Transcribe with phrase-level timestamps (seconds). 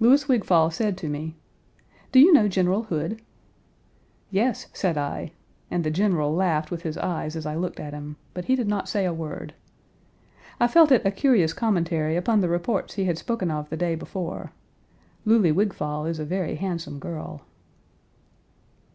[0.00, 1.36] Louis Wigfall said to me:
[2.10, 3.20] "Do you know General Hood?"
[4.30, 5.32] "Yes," said I,
[5.70, 8.66] and the General laughed with his eyes as I looked at him; but he did
[8.66, 9.52] not say a word.
[10.58, 13.94] I felt it a curious commentary upon the reports he had spoken of the day
[13.94, 14.52] before.
[15.26, 17.42] Louly Wigfall is a very handsome girl.